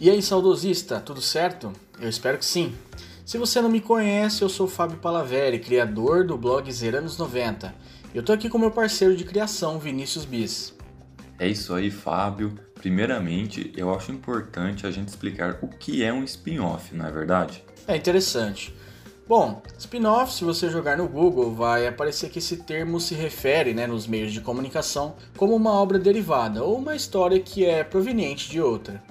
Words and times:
E 0.00 0.08
aí, 0.08 0.22
saudosista, 0.22 1.00
tudo 1.00 1.20
certo? 1.20 1.72
Eu 2.00 2.08
espero 2.08 2.38
que 2.38 2.44
sim. 2.44 2.72
Se 3.26 3.36
você 3.36 3.60
não 3.60 3.68
me 3.68 3.80
conhece, 3.80 4.42
eu 4.42 4.48
sou 4.48 4.66
o 4.66 4.70
Fábio 4.70 4.98
Palaveri, 4.98 5.58
criador 5.58 6.24
do 6.24 6.38
blog 6.38 6.70
Zeranos 6.72 7.18
90. 7.18 7.74
Eu 8.14 8.22
tô 8.22 8.32
aqui 8.32 8.48
com 8.48 8.58
meu 8.58 8.70
parceiro 8.70 9.16
de 9.16 9.24
criação, 9.24 9.76
Vinícius 9.76 10.24
Bis. 10.24 10.72
É 11.36 11.48
isso 11.48 11.74
aí, 11.74 11.90
Fábio. 11.90 12.56
Primeiramente, 12.76 13.72
eu 13.76 13.92
acho 13.92 14.12
importante 14.12 14.86
a 14.86 14.90
gente 14.92 15.08
explicar 15.08 15.58
o 15.62 15.66
que 15.66 16.04
é 16.04 16.12
um 16.12 16.22
spin-off, 16.22 16.94
não 16.94 17.04
é 17.04 17.10
verdade? 17.10 17.64
É 17.84 17.96
interessante. 17.96 18.72
Bom, 19.26 19.60
spin-off, 19.76 20.32
se 20.32 20.44
você 20.44 20.70
jogar 20.70 20.96
no 20.96 21.08
Google, 21.08 21.52
vai 21.52 21.88
aparecer 21.88 22.30
que 22.30 22.38
esse 22.38 22.58
termo 22.58 23.00
se 23.00 23.16
refere, 23.16 23.74
né, 23.74 23.88
nos 23.88 24.06
meios 24.06 24.32
de 24.32 24.40
comunicação, 24.40 25.16
como 25.36 25.56
uma 25.56 25.72
obra 25.72 25.98
derivada 25.98 26.62
ou 26.62 26.78
uma 26.78 26.94
história 26.94 27.40
que 27.40 27.64
é 27.64 27.82
proveniente 27.82 28.48
de 28.48 28.60
outra. 28.60 29.02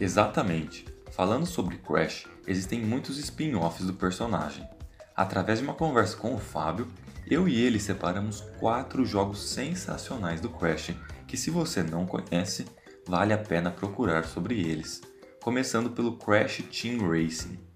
Exatamente. 0.00 0.86
Falando 1.10 1.46
sobre 1.46 1.78
Crash, 1.78 2.26
existem 2.46 2.80
muitos 2.80 3.18
spin-offs 3.18 3.86
do 3.86 3.94
personagem. 3.94 4.68
Através 5.16 5.58
de 5.58 5.64
uma 5.64 5.74
conversa 5.74 6.16
com 6.16 6.34
o 6.34 6.38
Fábio, 6.38 6.86
eu 7.26 7.48
e 7.48 7.60
ele 7.60 7.80
separamos 7.80 8.40
quatro 8.60 9.04
jogos 9.04 9.50
sensacionais 9.50 10.40
do 10.40 10.48
Crash 10.48 10.94
que, 11.26 11.36
se 11.36 11.50
você 11.50 11.82
não 11.82 12.06
conhece, 12.06 12.66
vale 13.06 13.32
a 13.32 13.38
pena 13.38 13.70
procurar 13.70 14.24
sobre 14.24 14.60
eles. 14.60 15.02
Começando 15.42 15.90
pelo 15.90 16.16
Crash 16.16 16.62
Team 16.70 17.08
Racing. 17.08 17.67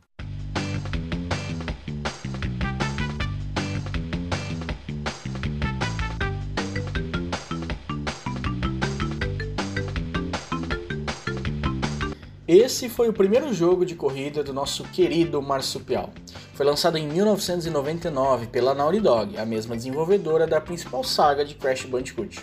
Esse 12.54 12.86
foi 12.90 13.08
o 13.08 13.14
primeiro 13.14 13.50
jogo 13.50 13.82
de 13.86 13.94
corrida 13.94 14.44
do 14.44 14.52
nosso 14.52 14.84
querido 14.84 15.40
marsupial. 15.40 16.10
Foi 16.52 16.66
lançado 16.66 16.98
em 16.98 17.08
1999 17.08 18.48
pela 18.48 18.74
Naughty 18.74 19.00
Dog, 19.00 19.38
a 19.38 19.46
mesma 19.46 19.74
desenvolvedora 19.74 20.46
da 20.46 20.60
principal 20.60 21.02
saga 21.02 21.46
de 21.46 21.54
Crash 21.54 21.86
Bandicoot. 21.86 22.40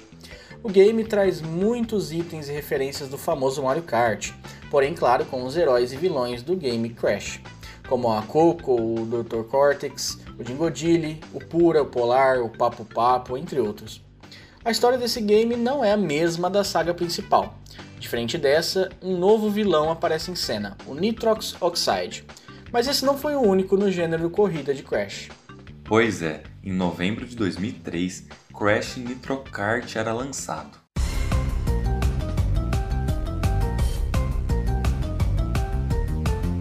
O 0.63 0.69
game 0.69 1.03
traz 1.03 1.41
muitos 1.41 2.11
itens 2.11 2.49
e 2.49 2.51
referências 2.51 3.07
do 3.07 3.19
famoso 3.19 3.61
Mario 3.61 3.83
Kart, 3.83 4.31
porém, 4.71 4.95
claro, 4.95 5.25
com 5.25 5.43
os 5.43 5.55
heróis 5.55 5.93
e 5.93 5.95
vilões 5.95 6.41
do 6.41 6.55
game 6.55 6.89
Crash, 6.89 7.39
como 7.87 8.11
a 8.11 8.23
Coco, 8.23 8.81
o 8.81 9.05
Dr. 9.05 9.43
Cortex, 9.43 10.17
o 10.39 10.43
Dingodili, 10.43 11.21
o 11.31 11.39
Pura, 11.39 11.83
o 11.83 11.85
Polar, 11.85 12.41
o 12.41 12.49
Papo 12.49 12.83
Papo, 12.83 13.37
entre 13.37 13.59
outros. 13.59 14.08
A 14.63 14.71
história 14.71 14.97
desse 14.97 15.21
game 15.21 15.55
não 15.55 15.83
é 15.83 15.91
a 15.91 15.97
mesma 15.97 16.49
da 16.49 16.63
saga 16.63 16.93
principal, 16.93 17.59
Diferente 17.99 18.37
dessa, 18.37 18.89
um 19.01 19.17
novo 19.17 19.49
vilão 19.49 19.91
aparece 19.91 20.31
em 20.31 20.35
cena, 20.35 20.77
o 20.87 20.95
Nitrox 20.95 21.61
Oxide. 21.61 22.23
Mas 22.71 22.87
esse 22.87 23.05
não 23.05 23.17
foi 23.17 23.35
o 23.35 23.41
único 23.41 23.75
no 23.75 23.91
gênero 23.91 24.29
corrida 24.29 24.73
de 24.73 24.81
Crash. 24.83 25.27
Pois 25.83 26.21
é, 26.21 26.43
em 26.63 26.71
novembro 26.71 27.25
de 27.25 27.35
2003, 27.35 28.27
Crash 28.57 28.95
Nitro 28.97 29.39
Kart 29.39 29.95
era 29.97 30.13
lançado. 30.13 30.79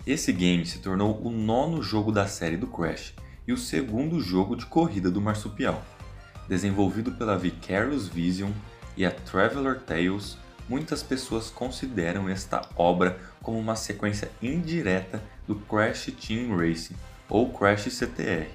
Esse 0.04 0.32
game 0.32 0.66
se 0.66 0.80
tornou 0.80 1.20
o 1.22 1.30
nono 1.30 1.82
jogo 1.82 2.10
da 2.10 2.26
série 2.26 2.56
do 2.56 2.66
Crash 2.66 3.14
e 3.46 3.52
o 3.52 3.56
segundo 3.56 4.20
jogo 4.20 4.56
de 4.56 4.66
corrida 4.66 5.10
do 5.10 5.20
marsupial. 5.20 5.84
Desenvolvido 6.48 7.12
pela 7.12 7.36
Vicarious 7.36 8.08
Vision 8.08 8.50
e 8.96 9.04
a 9.04 9.10
Traveler 9.10 9.78
Tales, 9.80 10.38
muitas 10.68 11.02
pessoas 11.02 11.50
consideram 11.50 12.28
esta 12.28 12.66
obra 12.77 13.18
como 13.42 13.58
uma 13.58 13.77
sequência 13.77 14.30
indireta 14.42 15.22
do 15.47 15.54
Crash 15.54 16.12
Team 16.26 16.56
Racing 16.56 16.97
ou 17.28 17.53
Crash 17.53 17.84
CTR. 17.84 18.48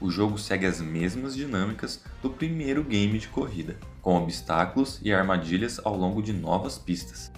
O 0.00 0.10
jogo 0.10 0.38
segue 0.38 0.66
as 0.66 0.80
mesmas 0.80 1.34
dinâmicas 1.34 2.02
do 2.22 2.28
primeiro 2.28 2.82
game 2.84 3.18
de 3.18 3.28
corrida, 3.28 3.76
com 4.02 4.16
obstáculos 4.16 5.00
e 5.02 5.12
armadilhas 5.12 5.80
ao 5.84 5.96
longo 5.96 6.22
de 6.22 6.32
novas 6.32 6.78
pistas. 6.78 7.30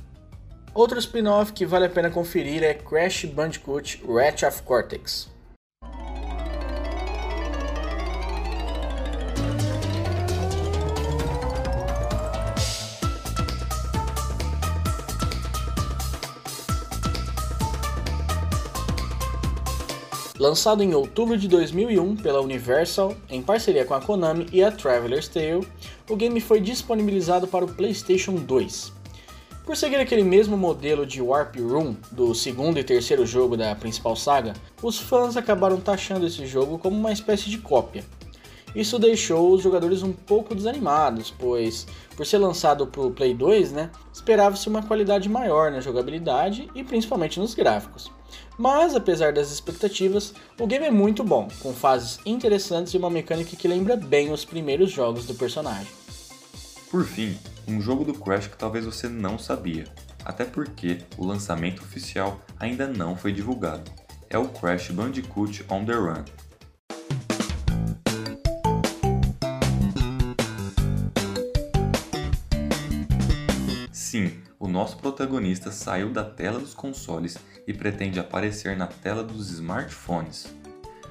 Outro 0.74 0.98
spin-off 0.98 1.52
que 1.52 1.66
vale 1.66 1.86
a 1.86 1.90
pena 1.90 2.10
conferir 2.10 2.62
é 2.62 2.74
Crash 2.74 3.24
Bandicoot 3.24 4.02
Ratchet 4.06 4.46
of 4.46 4.62
Cortex. 4.62 5.28
Lançado 20.38 20.84
em 20.84 20.94
outubro 20.94 21.36
de 21.36 21.48
2001 21.48 22.14
pela 22.14 22.40
Universal, 22.40 23.12
em 23.28 23.42
parceria 23.42 23.84
com 23.84 23.92
a 23.92 24.00
Konami 24.00 24.46
e 24.52 24.62
a 24.62 24.70
Traveler's 24.70 25.26
Tale, 25.26 25.66
o 26.08 26.14
game 26.14 26.40
foi 26.40 26.60
disponibilizado 26.60 27.48
para 27.48 27.64
o 27.64 27.74
PlayStation 27.74 28.36
2. 28.36 28.92
Por 29.66 29.76
seguir 29.76 29.96
aquele 29.96 30.22
mesmo 30.22 30.56
modelo 30.56 31.04
de 31.04 31.20
Warp 31.20 31.56
Room 31.56 31.96
do 32.12 32.36
segundo 32.36 32.78
e 32.78 32.84
terceiro 32.84 33.26
jogo 33.26 33.56
da 33.56 33.74
principal 33.74 34.14
saga, 34.14 34.52
os 34.80 34.96
fãs 34.96 35.36
acabaram 35.36 35.80
taxando 35.80 36.24
esse 36.24 36.46
jogo 36.46 36.78
como 36.78 36.96
uma 36.96 37.12
espécie 37.12 37.50
de 37.50 37.58
cópia. 37.58 38.04
Isso 38.76 38.96
deixou 38.96 39.50
os 39.52 39.60
jogadores 39.60 40.04
um 40.04 40.12
pouco 40.12 40.54
desanimados, 40.54 41.34
pois, 41.36 41.84
por 42.16 42.24
ser 42.24 42.38
lançado 42.38 42.86
para 42.86 43.00
o 43.00 43.10
Play 43.10 43.34
2, 43.34 43.72
né, 43.72 43.90
esperava-se 44.12 44.68
uma 44.68 44.84
qualidade 44.84 45.28
maior 45.28 45.72
na 45.72 45.80
jogabilidade 45.80 46.70
e 46.76 46.84
principalmente 46.84 47.40
nos 47.40 47.54
gráficos. 47.54 48.08
Mas, 48.58 48.96
apesar 48.96 49.32
das 49.32 49.52
expectativas, 49.52 50.34
o 50.58 50.66
game 50.66 50.84
é 50.84 50.90
muito 50.90 51.22
bom, 51.22 51.46
com 51.60 51.72
fases 51.72 52.18
interessantes 52.26 52.92
e 52.92 52.98
uma 52.98 53.08
mecânica 53.08 53.54
que 53.54 53.68
lembra 53.68 53.96
bem 53.96 54.32
os 54.32 54.44
primeiros 54.44 54.90
jogos 54.90 55.26
do 55.26 55.34
personagem. 55.34 55.86
Por 56.90 57.04
fim, 57.04 57.38
um 57.68 57.80
jogo 57.80 58.04
do 58.04 58.14
Crash 58.14 58.48
que 58.48 58.56
talvez 58.56 58.84
você 58.84 59.08
não 59.08 59.38
sabia, 59.38 59.84
até 60.24 60.44
porque 60.44 60.98
o 61.16 61.24
lançamento 61.24 61.82
oficial 61.82 62.40
ainda 62.58 62.88
não 62.88 63.14
foi 63.14 63.32
divulgado. 63.32 63.88
É 64.28 64.36
o 64.36 64.48
Crash 64.48 64.90
Bandicoot 64.90 65.64
On 65.70 65.84
The 65.84 65.94
Run. 65.94 66.24
Sim, 74.10 74.32
o 74.58 74.66
nosso 74.66 74.96
protagonista 74.96 75.70
saiu 75.70 76.08
da 76.08 76.24
tela 76.24 76.58
dos 76.58 76.72
consoles 76.72 77.36
e 77.66 77.74
pretende 77.74 78.18
aparecer 78.18 78.74
na 78.74 78.86
tela 78.86 79.22
dos 79.22 79.50
smartphones. 79.50 80.46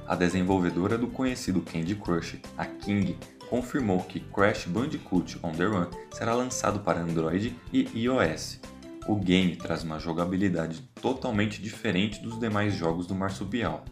A 0.07 0.15
desenvolvedora 0.15 0.97
do 0.97 1.05
conhecido 1.05 1.61
Candy 1.61 1.93
Crush, 1.93 2.41
a 2.57 2.65
King, 2.65 3.15
confirmou 3.51 4.01
que 4.01 4.19
Crash 4.19 4.65
Bandicoot 4.65 5.37
On 5.43 5.51
The 5.51 5.65
Run 5.65 5.91
será 6.11 6.33
lançado 6.33 6.79
para 6.79 6.99
Android 6.99 7.55
e 7.71 7.87
iOS. 7.93 8.59
O 9.07 9.15
game 9.15 9.55
traz 9.55 9.83
uma 9.83 9.99
jogabilidade 9.99 10.81
totalmente 10.99 11.61
diferente 11.61 12.19
dos 12.19 12.39
demais 12.39 12.73
jogos 12.73 13.05
do 13.05 13.13
marsupial. 13.13 13.85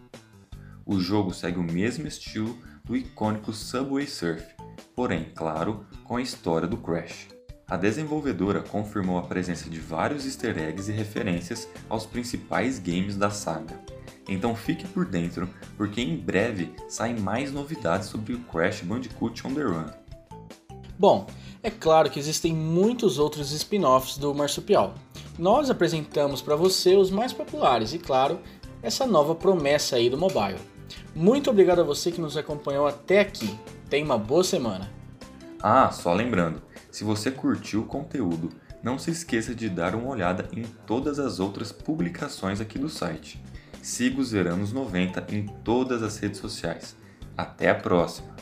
O 0.83 0.99
jogo 0.99 1.31
segue 1.31 1.59
o 1.59 1.63
mesmo 1.63 2.07
estilo 2.07 2.57
do 2.83 2.97
icônico 2.97 3.53
Subway 3.53 4.07
Surf, 4.07 4.43
porém, 4.95 5.25
claro, 5.35 5.85
com 6.03 6.16
a 6.16 6.23
história 6.23 6.67
do 6.67 6.77
Crash. 6.77 7.34
A 7.68 7.76
desenvolvedora 7.76 8.62
confirmou 8.62 9.18
a 9.18 9.24
presença 9.24 9.68
de 9.68 9.80
vários 9.80 10.24
easter 10.24 10.56
eggs 10.56 10.88
e 10.88 10.94
referências 10.94 11.68
aos 11.90 12.06
principais 12.06 12.78
games 12.78 13.18
da 13.18 13.31
saga. 13.31 13.80
Então 14.30 14.56
fique 14.56 14.88
por 14.88 15.06
dentro, 15.06 15.50
porque 15.76 16.00
em 16.00 16.16
breve 16.16 16.76
saem 16.88 17.20
mais 17.20 17.52
novidades 17.52 18.08
sobre 18.08 18.34
o 18.34 18.40
Crash 18.42 18.81
Bandicoot 18.81 19.48
On 19.48 19.53
The 19.53 19.64
Run. 19.64 19.88
Bom, 20.98 21.26
é 21.64 21.72
claro 21.72 22.09
que 22.12 22.20
existem 22.20 22.53
muitos 22.53 23.17
outros 23.17 23.52
spin-offs 23.52 24.20
do 24.20 24.34
Marsupial. 24.34 24.94
Nós 25.38 25.70
apresentamos 25.70 26.44
para 26.44 26.56
você 26.56 26.96
os 26.96 27.09
mais 27.09 27.34
populares 27.34 27.94
e, 27.94 27.97
claro, 27.97 28.40
essa 28.84 29.08
nova 29.08 29.34
promessa 29.34 29.96
aí 29.96 30.08
do 30.08 30.18
mobile. 30.18 30.59
Muito 31.16 31.50
obrigado 31.50 31.79
a 31.79 31.84
você 31.84 32.11
que 32.11 32.22
nos 32.22 32.38
acompanhou 32.38 32.85
até 32.85 33.22
aqui. 33.22 33.58
Tenha 33.90 34.06
uma 34.06 34.20
boa 34.20 34.44
semana. 34.44 34.91
Ah, 35.61 35.91
só 35.91 36.14
lembrando, 36.14 36.61
se 36.96 37.03
você 37.03 37.30
curtiu 37.30 37.82
o 37.82 37.86
conteúdo, 37.86 38.53
não 38.82 38.97
se 38.97 39.12
esqueça 39.12 39.53
de 39.53 39.68
dar 39.68 39.96
uma 39.96 40.08
olhada 40.08 40.47
em 40.53 40.64
todas 40.64 41.20
as 41.20 41.42
outras 41.42 41.70
publicações 41.70 42.62
aqui 42.62 42.80
do 42.80 42.88
site. 42.88 43.44
Siga 43.82 44.22
os 44.22 44.32
Veranos 44.32 44.72
90 44.72 45.28
em 45.36 45.46
todas 45.46 46.02
as 46.02 46.18
redes 46.18 46.40
sociais. 46.40 46.96
Até 47.36 47.70
a 47.70 47.76
próxima! 47.76 48.34